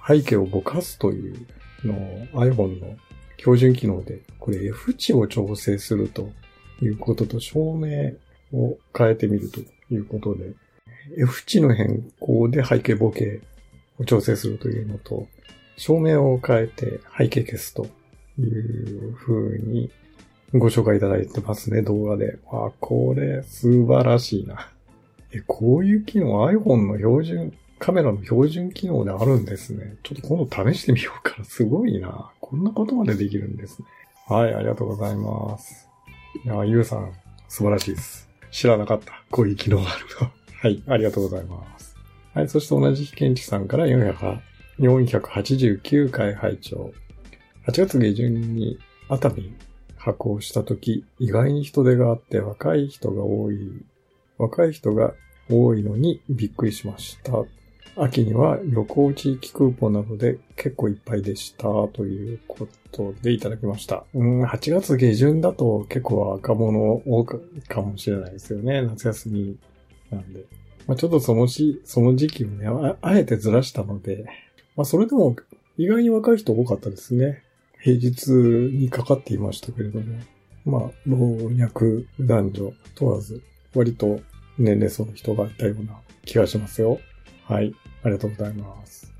[0.08, 1.48] 背景をぼかすという
[1.84, 2.98] のを iPhone の
[3.38, 6.30] 標準機能で、これ F 値を調整すると
[6.82, 8.14] いうことと照明
[8.54, 9.60] を変えてみると
[9.94, 10.54] いうことで、
[11.18, 13.42] F 値の変更で背景ボケ
[14.00, 15.28] を調整するというのと、
[15.78, 17.88] 照明を変えて背景消すと
[18.40, 19.92] いう風に
[20.54, 22.38] ご紹介いただいてますね、動画で。
[22.52, 24.70] わあ、これ素晴らしいな。
[25.32, 29.96] え、こういう機能 iPhone の標準、カメラの標準機能であるんですね。
[30.04, 31.44] ちょっと今度試してみようかな。
[31.44, 32.32] すごいな。
[32.40, 33.88] こんなことまでできるんですね。
[34.28, 35.90] はい、ありがとうございます。
[36.46, 37.12] いや、ゆうさん、
[37.48, 38.30] 素晴らしいです。
[38.52, 39.24] 知らなかった。
[39.32, 40.32] こういう機能があるの。
[40.62, 41.98] はい、ありがとうございます。
[42.36, 44.40] はい、そして同じ日健治さんから400
[44.80, 46.94] 489回拝聴
[47.66, 48.78] 8月下旬に
[49.10, 49.56] 熱海
[49.98, 53.84] 発行した時、意外に人手があって若い人が多い、
[54.38, 55.16] 若い人が
[55.50, 57.44] 多いのにびっくりしました。
[57.96, 64.06] 秋には旅行地域クーポンなどで結構いっぱいでしたということでいただきました。
[64.14, 68.82] うん、8月下旬だと結構若者多かかもしれないですよね。
[68.82, 69.58] 夏休み
[70.10, 70.46] なんで。
[70.88, 74.26] まあ、ちょっとそのし、その時期をね、ああえてずらしたので、
[74.76, 75.36] まあそれでも
[75.78, 77.44] 意外に若い人多かったですね。
[77.82, 80.06] 平日にかかっていましたけれども。
[80.66, 81.18] まあ、老
[81.60, 81.86] 若
[82.20, 83.42] 男女問わず、
[83.74, 84.20] 割と
[84.58, 87.00] 年齢層の人がいたような気がしますよ。
[87.52, 87.76] はい。
[88.04, 89.14] ありがとうございます。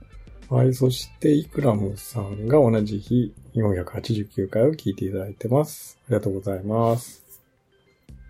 [0.48, 0.74] はい。
[0.74, 6.00] そして、イクラムさんが同じ日489回を聞いていただいてます。
[6.08, 7.26] ありがとうございます。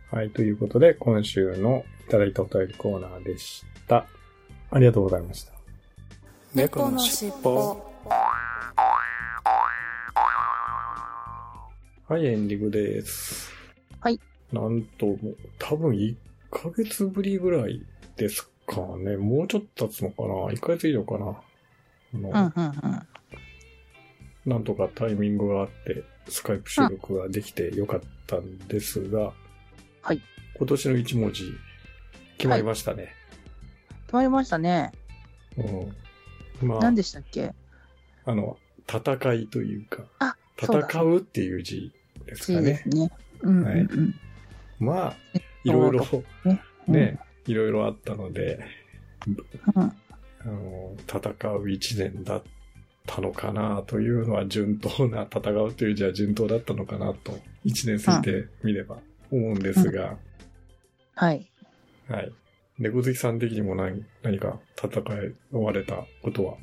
[0.10, 0.32] はい。
[0.32, 4.08] ということで、今週のいただいたお便りコーナーでした。
[4.72, 5.52] ありがとうございました。
[6.56, 7.80] 猫のしっぽ
[12.08, 13.54] はい、エンディングです。
[14.00, 14.20] はい。
[14.52, 16.16] なんと、もう、多分1
[16.50, 17.86] ヶ月ぶりぐらい
[18.18, 19.18] ですかね。
[19.18, 21.26] もうちょっと経つのかな ?1 ヶ月以上かな？
[21.26, 23.08] あの、うんうんうん。
[24.46, 29.34] なんとかタイミングがあって、スカイプ収録ができてよかったんですが、
[30.02, 30.22] はい。
[30.58, 31.52] 今年の1文字、
[32.38, 33.14] 決まりましたね。
[34.06, 34.92] 決まりましたね。
[35.58, 36.68] うん。
[36.68, 37.54] まあ何、でしたっけ？
[38.26, 38.58] あの、
[38.88, 40.36] 戦いというか、あ。
[40.62, 41.92] 戦うっていう字
[42.26, 42.72] ですいいかね。
[42.72, 43.12] ですね。
[43.42, 44.16] うんうんうん。
[44.80, 45.16] まあ、
[45.64, 46.06] いろいろ、
[46.46, 46.62] ね。
[46.88, 48.60] ね、いろいろあったので、
[49.76, 49.84] うん。
[49.84, 49.94] あ
[50.46, 52.44] の、戦う一年だっ
[53.06, 58.98] たのかなというのは順当な、戦うという字は順当だったのかなと、一年過ぎてみれば
[59.32, 60.18] 思うんですが、
[61.16, 61.52] はい。
[62.08, 62.32] はい。
[62.80, 66.58] 猫好きさん的にも何何か戦いわれたことは、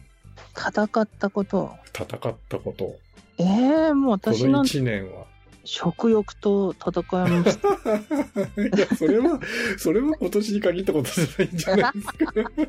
[0.57, 1.70] 戦ったこと。
[1.95, 2.97] 戦ったこと、
[3.39, 5.26] ええもうこ私のの一年は。
[5.71, 6.91] 食欲と戦
[7.27, 7.69] いました。
[8.57, 9.39] いや、それは、
[9.77, 12.14] それは今年に限ったことじゃないんじゃないですか。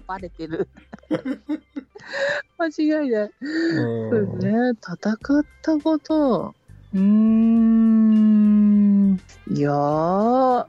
[0.06, 0.68] バレてる。
[2.60, 2.72] 間違
[3.08, 3.32] いない。
[3.40, 3.48] そ
[4.18, 4.72] うですね。
[4.72, 4.98] 戦っ
[5.62, 6.54] たこと。
[6.94, 9.14] うーん。
[9.50, 10.66] いやー。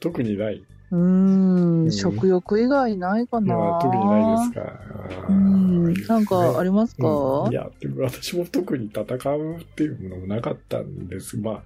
[0.00, 0.64] 特にない。
[0.92, 3.78] うーん、ん食欲以外ないかな。
[3.80, 4.80] 特にないですか。
[5.28, 11.36] うん、なんかありますか、うんいや、でも私も特に戦うっていうのもなかったんです。
[11.36, 11.62] ま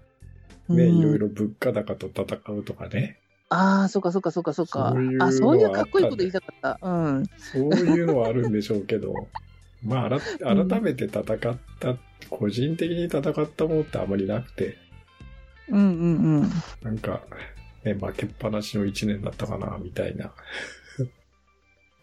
[0.69, 3.21] あ、ね、うんいろいろ物価高と戦うとかね。
[3.49, 4.91] ああ、そっかそっかそっかそっか。
[4.93, 6.79] そういうあ、そういうかっこいいこと言いたかった。
[6.83, 7.25] うん。
[7.39, 9.29] そういうのはあるんでしょうけど、
[9.83, 10.11] まあ、
[10.41, 11.25] 改めて戦っ
[11.79, 11.97] た、
[12.31, 14.79] 個人的に戦ったものってあまりなくて、
[15.69, 16.51] うんうんうん。
[16.83, 17.23] なんか、
[17.85, 20.33] ね、負けっぱなしの一年だったかな、みたいな。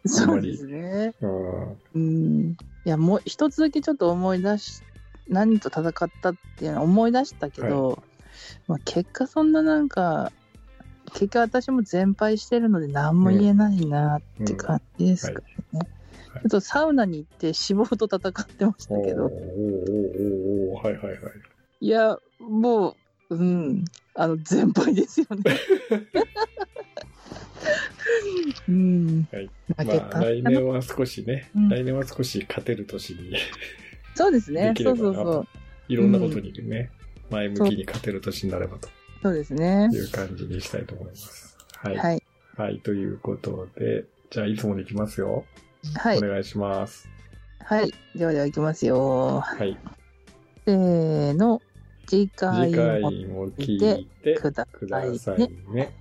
[0.05, 1.13] そうですね。
[1.21, 1.77] うん。
[1.93, 2.51] うん。
[2.51, 4.83] いや、もう一つだけちょっと思い出し、
[5.27, 8.03] 何と戦ったっていうのは思い出したけど、
[8.67, 10.31] まあ結果そんななんか、
[11.13, 15.45] 結果私も全敗してるので何も言えないなって感じですかね。
[15.73, 15.87] はい
[16.41, 17.53] ちょっとサウナに行って脂
[17.85, 19.41] 肪と戦ってましたけど、おーおー
[20.71, 21.19] おーおーはいはいはい。
[21.81, 22.95] いや、もう、
[23.35, 25.37] うん、あの、全敗ですよね。
[28.67, 29.27] うん。
[29.31, 33.35] はいまあ、来年は少しね、うん来年は少し勝てる年に
[34.15, 35.47] そうですねそうそうそう。
[35.87, 36.91] いろんなことにね、
[37.29, 38.89] 前向きに勝てる年になればと
[39.23, 39.89] そうですね。
[39.91, 41.57] いう感じにしたいと思います。
[41.77, 41.97] はい。
[41.97, 42.03] は
[42.57, 42.75] はい。
[42.75, 42.81] い。
[42.81, 45.45] ということで、じゃあいつもに行きますよ。
[45.95, 46.21] はいお。
[46.21, 47.07] 願いします。
[47.63, 47.93] はい。
[48.15, 49.39] ではでは行きますよ。
[49.39, 49.77] はい。
[50.65, 51.61] せーの。
[52.11, 55.49] 次回もも聞いてくださいさいね。
[55.71, 55.93] ね。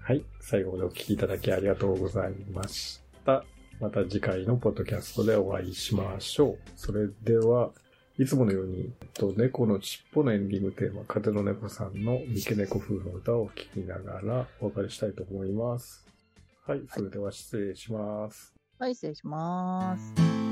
[0.00, 0.22] はい。
[0.38, 3.42] 最後までお聞きいただきありがとうございました。
[3.80, 6.58] また次回のポッドキャストでお会いしましょう。
[6.76, 7.70] それでは、
[8.18, 16.06] いつものように、えっと猫の尻尾のエンディングテーマ、風の猫さんの三毛猫風の歌を聴きながらお別れしたいと思います。
[16.66, 16.82] はい。
[16.88, 18.54] それでは失礼します。
[18.78, 20.45] はい、失礼します。